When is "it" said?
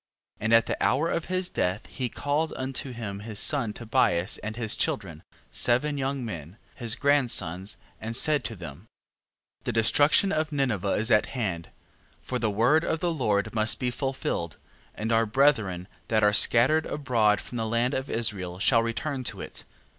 19.39-19.65